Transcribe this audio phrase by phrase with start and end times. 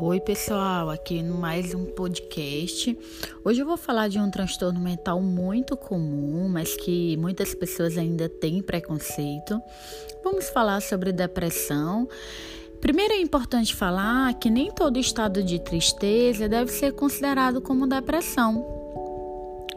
[0.00, 2.96] Oi, pessoal, aqui no mais um podcast.
[3.44, 8.28] Hoje eu vou falar de um transtorno mental muito comum, mas que muitas pessoas ainda
[8.28, 9.60] têm preconceito.
[10.22, 12.08] Vamos falar sobre depressão.
[12.80, 18.77] Primeiro é importante falar que nem todo estado de tristeza deve ser considerado como depressão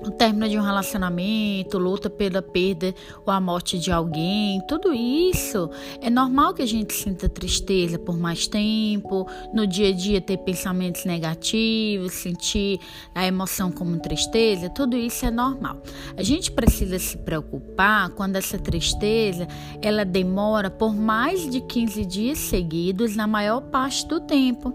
[0.05, 2.93] o término de um relacionamento, luta pela perda
[3.25, 5.69] ou a morte de alguém, tudo isso
[6.01, 10.37] é normal que a gente sinta tristeza por mais tempo, no dia a dia ter
[10.37, 12.79] pensamentos negativos, sentir
[13.13, 15.81] a emoção como tristeza, tudo isso é normal.
[16.17, 19.47] A gente precisa se preocupar quando essa tristeza
[19.81, 24.73] ela demora por mais de 15 dias seguidos na maior parte do tempo.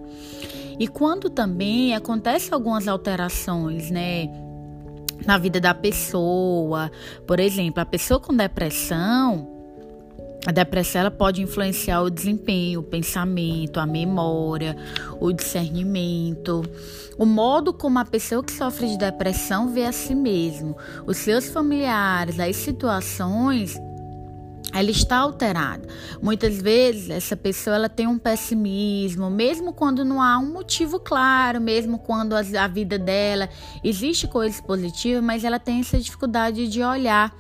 [0.78, 4.45] E quando também acontecem algumas alterações, né?
[5.24, 6.90] Na vida da pessoa.
[7.26, 9.56] Por exemplo, a pessoa com depressão,
[10.46, 14.76] a depressão ela pode influenciar o desempenho, o pensamento, a memória,
[15.20, 16.62] o discernimento,
[17.18, 20.76] o modo como a pessoa que sofre de depressão vê a si mesmo,
[21.06, 23.76] os seus familiares, as situações
[24.76, 25.88] ela está alterada.
[26.20, 31.60] Muitas vezes essa pessoa ela tem um pessimismo, mesmo quando não há um motivo claro,
[31.60, 33.48] mesmo quando a vida dela
[33.82, 37.34] existe coisas positivas, mas ela tem essa dificuldade de olhar.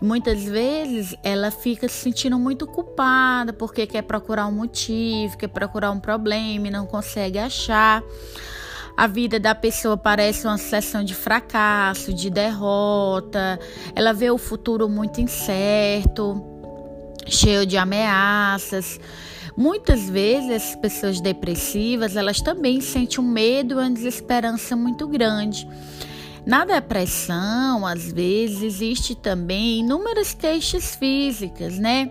[0.00, 5.92] Muitas vezes ela fica se sentindo muito culpada porque quer procurar um motivo, quer procurar
[5.92, 8.02] um problema e não consegue achar.
[8.96, 13.58] A vida da pessoa parece uma sucessão de fracasso, de derrota.
[13.94, 16.51] Ela vê o futuro muito incerto
[17.26, 19.00] cheio de ameaças.
[19.56, 25.68] Muitas vezes as pessoas depressivas, elas também sentem um medo, uma desesperança muito grande.
[26.44, 32.10] Na depressão, às vezes, existe também inúmeras queixas físicas, né?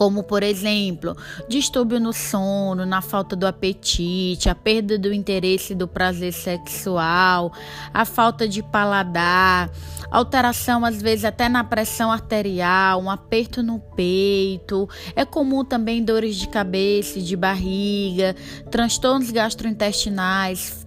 [0.00, 1.14] Como por exemplo,
[1.46, 7.52] distúrbio no sono, na falta do apetite, a perda do interesse do prazer sexual,
[7.92, 9.70] a falta de paladar,
[10.10, 14.88] alteração às vezes até na pressão arterial, um aperto no peito.
[15.14, 18.34] É comum também dores de cabeça de barriga,
[18.70, 20.79] transtornos gastrointestinais,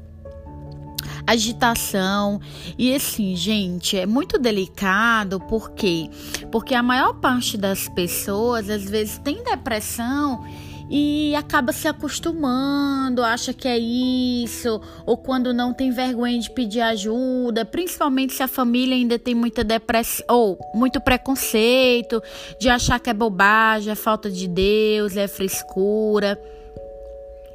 [1.25, 2.39] agitação.
[2.77, 6.09] E assim, gente, é muito delicado porque
[6.51, 10.43] porque a maior parte das pessoas às vezes tem depressão
[10.89, 16.81] e acaba se acostumando, acha que é isso, ou quando não tem vergonha de pedir
[16.81, 22.21] ajuda, principalmente se a família ainda tem muita depressão ou muito preconceito,
[22.59, 26.39] de achar que é bobagem, é falta de Deus, é frescura.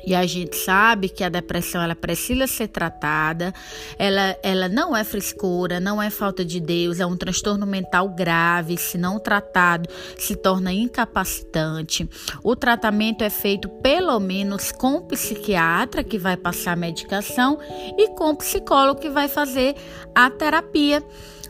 [0.06, 3.52] E a gente sabe que a depressão ela precisa ser tratada,
[3.98, 8.76] ela, ela não é frescura, não é falta de Deus, é um transtorno mental grave,
[8.76, 12.08] se não tratado, se torna incapacitante.
[12.42, 17.58] O tratamento é feito pelo menos com o psiquiatra que vai passar a medicação
[17.96, 19.74] e com o psicólogo que vai fazer
[20.14, 21.02] a terapia.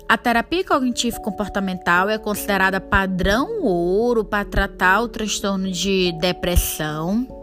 [0.08, 7.37] A terapia cognitivo comportamental é considerada padrão ouro para tratar o transtorno de depressão.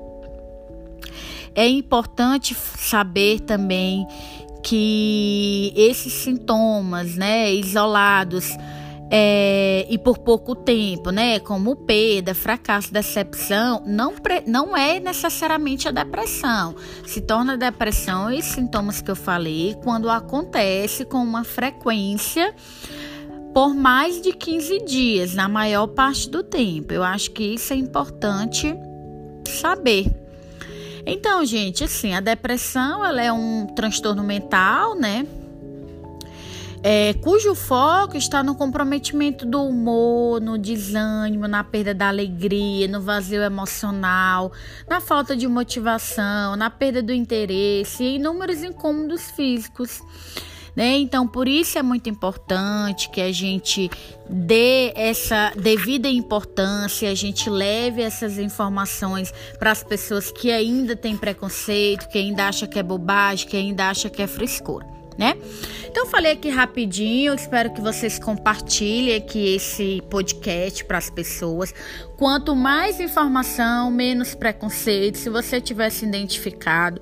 [1.56, 4.06] É importante saber também
[4.62, 8.58] que esses sintomas, né, isolados
[9.12, 14.14] é, e por pouco tempo, né, como perda, fracasso, decepção, não,
[14.48, 16.76] não é necessariamente a depressão.
[17.06, 22.54] Se torna depressão e sintomas que eu falei quando acontece com uma frequência
[23.54, 26.92] por mais de 15 dias, na maior parte do tempo.
[26.92, 28.76] Eu acho que isso é importante
[29.48, 30.25] saber.
[31.06, 35.26] Então, gente, assim, a depressão ela é um transtorno mental, né?
[36.88, 43.02] É, cujo foco está no comprometimento do humor, no desânimo, na perda da alegria, no
[43.02, 44.52] vazio emocional,
[44.88, 50.00] na falta de motivação, na perda do interesse e inúmeros incômodos físicos.
[50.76, 50.98] Né?
[50.98, 53.90] Então, por isso é muito importante que a gente
[54.30, 61.16] dê essa devida importância, a gente leve essas informações para as pessoas que ainda têm
[61.16, 64.86] preconceito, que ainda acham que é bobagem, que ainda acham que é frescura.
[65.18, 65.38] Né?
[65.88, 71.74] Então falei aqui rapidinho, espero que vocês compartilhem aqui esse podcast para as pessoas.
[72.18, 75.18] Quanto mais informação, menos preconceito.
[75.18, 77.00] Se você tiver se identificado,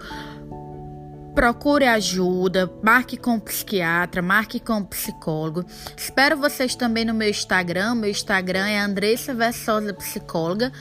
[1.33, 5.65] Procure ajuda, marque com psiquiatra, marque com psicólogo.
[5.97, 7.95] Espero vocês também no meu Instagram.
[7.95, 10.71] Meu Instagram é Andressa Versosa Psicóloga.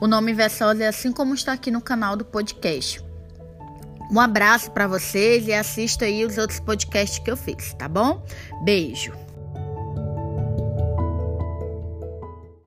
[0.00, 3.00] O nome Versosa é assim como está aqui no canal do podcast.
[4.10, 8.22] Um abraço para vocês e assista aí os outros podcasts que eu fiz, tá bom?
[8.64, 9.31] Beijo.